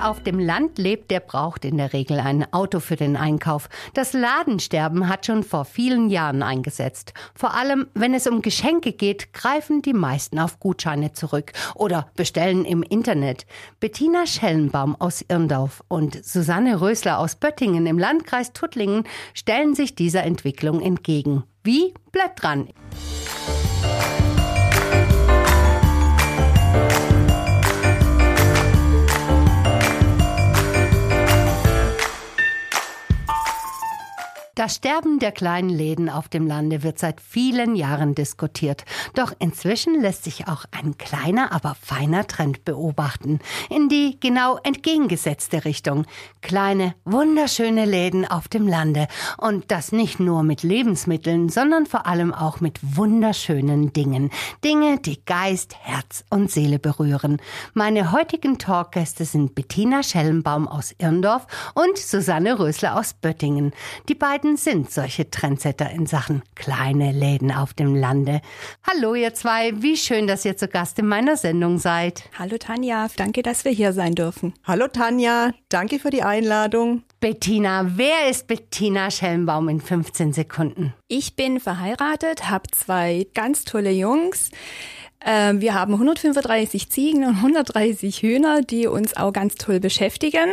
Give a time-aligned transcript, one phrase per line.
[0.00, 3.68] Wer auf dem Land lebt, der braucht in der Regel ein Auto für den Einkauf.
[3.92, 7.12] Das Ladensterben hat schon vor vielen Jahren eingesetzt.
[7.34, 12.64] Vor allem, wenn es um Geschenke geht, greifen die meisten auf Gutscheine zurück oder bestellen
[12.64, 13.44] im Internet.
[13.78, 19.04] Bettina Schellenbaum aus Irndorf und Susanne Rösler aus Böttingen im Landkreis Tuttlingen
[19.34, 21.44] stellen sich dieser Entwicklung entgegen.
[21.62, 21.92] Wie?
[22.10, 22.68] Bleibt dran!
[34.60, 38.84] Das Sterben der kleinen Läden auf dem Lande wird seit vielen Jahren diskutiert.
[39.14, 43.38] Doch inzwischen lässt sich auch ein kleiner, aber feiner Trend beobachten.
[43.70, 46.04] In die genau entgegengesetzte Richtung.
[46.42, 49.08] Kleine, wunderschöne Läden auf dem Lande.
[49.38, 54.28] Und das nicht nur mit Lebensmitteln, sondern vor allem auch mit wunderschönen Dingen.
[54.62, 57.40] Dinge, die Geist, Herz und Seele berühren.
[57.72, 63.72] Meine heutigen Talkgäste sind Bettina Schellenbaum aus Irndorf und Susanne Rösler aus Böttingen.
[64.10, 68.40] Die beiden Läden sind solche Trendsetter in Sachen kleine Läden auf dem Lande.
[68.82, 72.24] Hallo ihr zwei, wie schön, dass ihr zu Gast in meiner Sendung seid.
[72.36, 74.54] Hallo Tanja, danke, dass wir hier sein dürfen.
[74.64, 77.04] Hallo Tanja, danke für die Einladung.
[77.20, 80.94] Bettina, wer ist Bettina Schellenbaum in 15 Sekunden?
[81.06, 84.50] Ich bin verheiratet, habe zwei ganz tolle Jungs.
[85.24, 90.50] Ähm, wir haben 135 Ziegen und 130 Hühner, die uns auch ganz toll beschäftigen.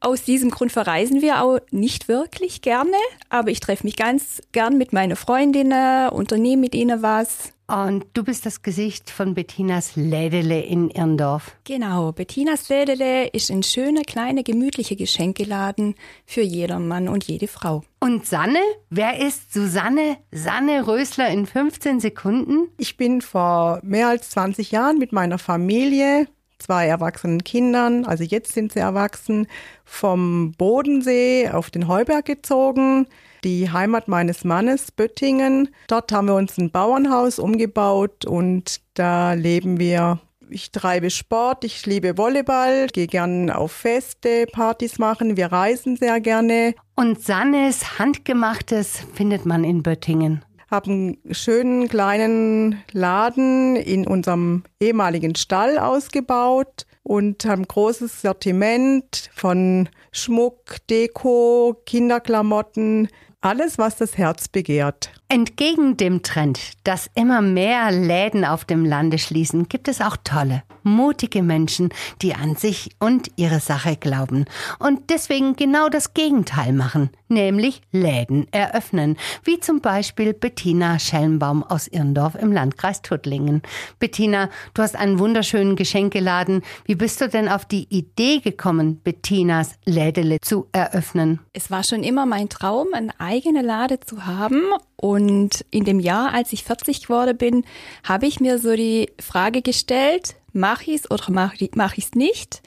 [0.00, 2.96] Aus diesem Grund verreisen wir auch nicht wirklich gerne,
[3.30, 7.52] aber ich treffe mich ganz gern mit meinen Freundinnen, unternehme mit ihnen was.
[7.66, 11.54] Und du bist das Gesicht von Bettinas Lädele in Irndorf.
[11.64, 17.82] Genau, Bettinas Lädele ist ein schöner, kleiner, gemütlicher Geschenkeladen für jedermann und jede Frau.
[18.00, 18.60] Und Sanne?
[18.88, 22.68] Wer ist Susanne Sanne Rösler in 15 Sekunden?
[22.78, 26.26] Ich bin vor mehr als 20 Jahren mit meiner Familie
[26.58, 29.46] zwei erwachsenen Kindern, also jetzt sind sie erwachsen,
[29.84, 33.06] vom Bodensee auf den Heuberg gezogen,
[33.44, 35.68] die Heimat meines Mannes, Böttingen.
[35.86, 40.20] Dort haben wir uns ein Bauernhaus umgebaut und da leben wir.
[40.50, 46.20] Ich treibe Sport, ich liebe Volleyball, gehe gern auf Feste, Partys machen, wir reisen sehr
[46.20, 46.74] gerne.
[46.96, 55.34] Und Sannes Handgemachtes findet man in Böttingen haben einen schönen kleinen Laden in unserem ehemaligen
[55.34, 63.08] Stall ausgebaut und haben großes Sortiment von Schmuck, Deko, Kinderklamotten,
[63.40, 65.10] alles, was das Herz begehrt.
[65.30, 70.62] Entgegen dem Trend, dass immer mehr Läden auf dem Lande schließen, gibt es auch tolle,
[70.84, 71.90] mutige Menschen,
[72.22, 74.46] die an sich und ihre Sache glauben
[74.78, 81.88] und deswegen genau das Gegenteil machen, nämlich Läden eröffnen, wie zum Beispiel Bettina Schellenbaum aus
[81.88, 83.60] Irndorf im Landkreis Tuttlingen.
[83.98, 86.62] Bettina, du hast einen wunderschönen Geschenkeladen.
[86.86, 91.40] Wie bist du denn auf die Idee gekommen, Bettinas Lädele zu eröffnen?
[91.52, 94.62] Es war schon immer mein Traum, eine eigene Lade zu haben
[94.96, 97.64] und in dem Jahr, als ich 40 geworden bin,
[98.02, 102.62] habe ich mir so die Frage gestellt, mache ich es oder mache ich es nicht?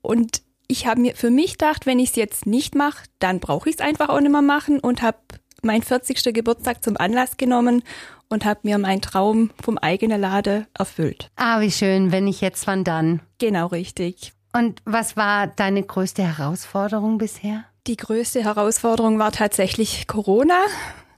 [0.00, 3.68] Und ich habe mir für mich gedacht, wenn ich es jetzt nicht mache, dann brauche
[3.68, 5.18] ich es einfach auch nicht mehr machen und habe
[5.62, 6.34] meinen 40.
[6.34, 7.82] Geburtstag zum Anlass genommen
[8.28, 11.30] und habe mir meinen Traum vom eigenen Lade erfüllt.
[11.36, 13.20] Ah, wie schön, wenn ich jetzt, wann dann?
[13.38, 14.32] Genau richtig.
[14.52, 17.64] Und was war deine größte Herausforderung bisher?
[17.86, 20.60] Die größte Herausforderung war tatsächlich Corona.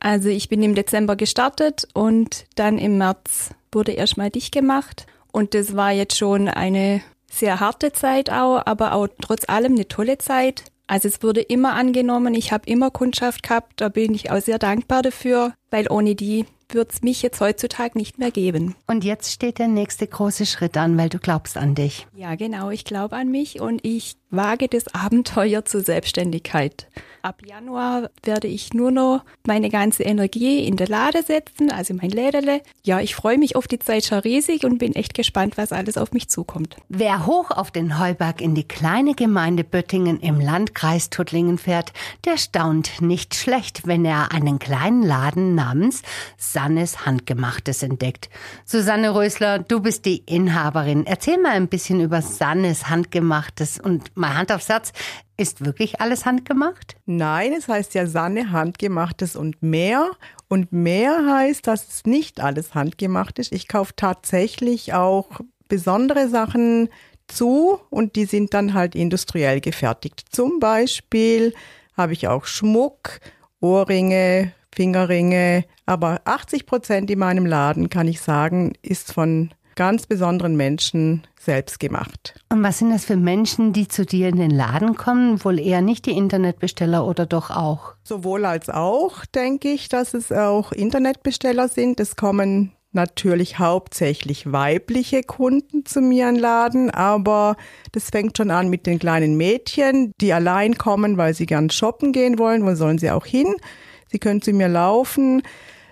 [0.00, 5.06] Also ich bin im Dezember gestartet und dann im März wurde erstmal dicht gemacht.
[5.32, 9.88] Und das war jetzt schon eine sehr harte Zeit auch, aber auch trotz allem eine
[9.88, 10.64] tolle Zeit.
[10.88, 14.58] Also es wurde immer angenommen, ich habe immer Kundschaft gehabt, da bin ich auch sehr
[14.58, 18.74] dankbar dafür, weil ohne die wird es mich jetzt heutzutage nicht mehr geben.
[18.86, 22.06] Und jetzt steht der nächste große Schritt an, weil du glaubst an dich.
[22.14, 26.88] Ja, genau, ich glaube an mich und ich wage das Abenteuer zur Selbstständigkeit.
[27.28, 32.08] Ab Januar werde ich nur noch meine ganze Energie in der Lade setzen, also mein
[32.08, 32.62] Lädele.
[32.84, 35.98] Ja, ich freue mich auf die Zeit schon riesig und bin echt gespannt, was alles
[35.98, 36.76] auf mich zukommt.
[36.88, 41.92] Wer hoch auf den Heuberg in die kleine Gemeinde Böttingen im Landkreis Tuttlingen fährt,
[42.24, 46.00] der staunt nicht schlecht, wenn er einen kleinen Laden namens
[46.38, 48.30] Sannes Handgemachtes entdeckt.
[48.64, 51.04] Susanne Rösler, du bist die Inhaberin.
[51.04, 54.94] Erzähl mal ein bisschen über Sannes Handgemachtes und mal Hand aufs Herz.
[55.40, 56.96] Ist wirklich alles handgemacht?
[57.06, 60.10] Nein, es heißt ja Sanne handgemachtes und mehr.
[60.48, 63.52] Und mehr heißt, dass es nicht alles handgemacht ist.
[63.52, 66.88] Ich kaufe tatsächlich auch besondere Sachen
[67.28, 70.24] zu und die sind dann halt industriell gefertigt.
[70.30, 71.54] Zum Beispiel
[71.96, 73.20] habe ich auch Schmuck,
[73.60, 80.56] Ohrringe, Fingerringe, aber 80 Prozent in meinem Laden, kann ich sagen, ist von ganz besonderen
[80.56, 82.34] Menschen selbst gemacht.
[82.50, 85.44] Und was sind das für Menschen, die zu dir in den Laden kommen?
[85.44, 87.94] Wohl eher nicht die Internetbesteller oder doch auch?
[88.02, 92.00] Sowohl als auch denke ich, dass es auch Internetbesteller sind.
[92.00, 97.56] Es kommen natürlich hauptsächlich weibliche Kunden zu mir in Laden, aber
[97.92, 102.10] das fängt schon an mit den kleinen Mädchen, die allein kommen, weil sie gern shoppen
[102.10, 102.66] gehen wollen.
[102.66, 103.54] Wo sollen sie auch hin?
[104.10, 105.42] Sie können zu mir laufen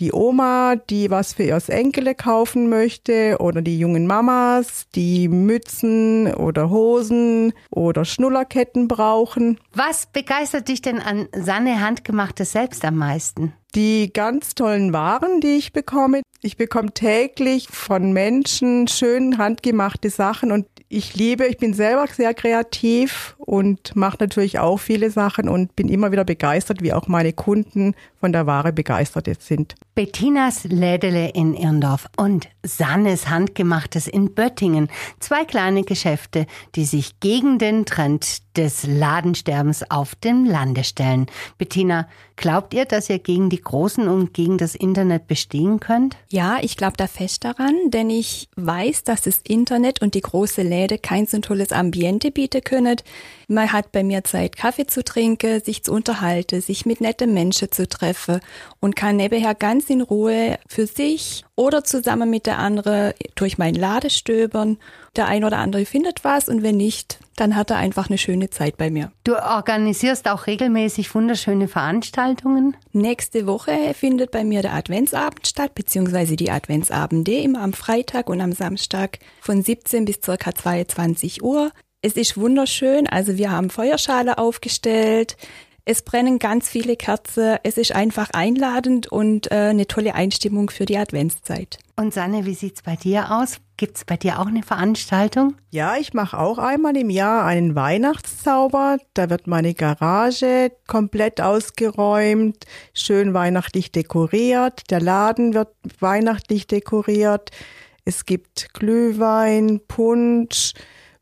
[0.00, 6.32] die Oma, die was für ihrs Enkele kaufen möchte oder die jungen Mamas, die Mützen
[6.34, 9.58] oder Hosen oder Schnullerketten brauchen.
[9.74, 13.52] Was begeistert dich denn an Sanne Handgemachtes selbst am meisten?
[13.74, 16.22] Die ganz tollen Waren, die ich bekomme.
[16.40, 22.32] Ich bekomme täglich von Menschen schön handgemachte Sachen und ich liebe, ich bin selber sehr
[22.32, 27.34] kreativ und mache natürlich auch viele Sachen und bin immer wieder begeistert, wie auch meine
[27.34, 29.74] Kunden von der Ware begeistert jetzt sind.
[29.94, 34.88] Bettinas Lädele in Irndorf und Sannes Handgemachtes in Böttingen.
[35.20, 41.26] Zwei kleine Geschäfte, die sich gegen den Trend des Ladensterbens auf dem Lande stellen.
[41.58, 46.16] Bettina, glaubt ihr, dass ihr gegen die Großen und gegen das Internet bestehen könnt?
[46.28, 50.62] Ja, ich glaube da fest daran, denn ich weiß, dass das Internet und die große
[50.62, 52.96] Läde kein so tolles Ambiente bieten können.
[53.46, 57.70] Man hat bei mir Zeit, Kaffee zu trinken, sich zu unterhalten, sich mit netten Menschen
[57.70, 58.40] zu treffen
[58.80, 63.76] und kann nebenher ganz in Ruhe für sich oder zusammen mit der anderen durch meinen
[63.76, 64.78] Lade stöbern.
[65.18, 68.50] Der ein oder andere findet was und wenn nicht, dann hat er einfach eine schöne
[68.50, 69.10] Zeit bei mir.
[69.24, 72.76] Du organisierst auch regelmäßig wunderschöne Veranstaltungen?
[72.92, 78.40] Nächste Woche findet bei mir der Adventsabend statt, beziehungsweise die Adventsabende immer am Freitag und
[78.40, 81.72] am Samstag von 17 bis circa 22 Uhr.
[82.00, 83.08] Es ist wunderschön.
[83.08, 85.36] Also wir haben Feuerschale aufgestellt.
[85.84, 87.56] Es brennen ganz viele Kerzen.
[87.64, 91.78] Es ist einfach einladend und äh, eine tolle Einstimmung für die Adventszeit.
[91.96, 93.58] Und Sanne, wie sieht's bei dir aus?
[93.78, 95.54] Gibt's bei dir auch eine Veranstaltung?
[95.70, 98.98] Ja, ich mache auch einmal im Jahr einen Weihnachtszauber.
[99.14, 104.90] Da wird meine Garage komplett ausgeräumt, schön weihnachtlich dekoriert.
[104.90, 105.68] Der Laden wird
[106.00, 107.52] weihnachtlich dekoriert.
[108.04, 110.72] Es gibt Glühwein, Punsch,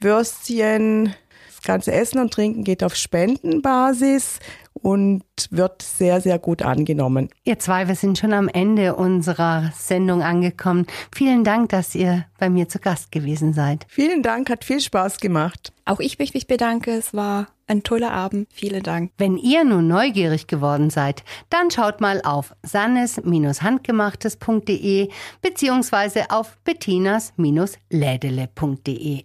[0.00, 1.14] Würstchen.
[1.60, 4.38] Das ganze Essen und Trinken geht auf Spendenbasis
[4.72, 7.28] und wird sehr, sehr gut angenommen.
[7.44, 10.86] Ihr zwei, wir sind schon am Ende unserer Sendung angekommen.
[11.14, 13.84] Vielen Dank, dass ihr bei mir zu Gast gewesen seid.
[13.90, 15.74] Vielen Dank, hat viel Spaß gemacht.
[15.84, 16.98] Auch ich möchte mich bedanken.
[16.98, 18.48] Es war ein toller Abend.
[18.54, 19.12] Vielen Dank.
[19.18, 25.10] Wenn ihr nun neugierig geworden seid, dann schaut mal auf sannes-handgemachtes.de
[25.42, 29.24] beziehungsweise auf bettinas-lädele.de.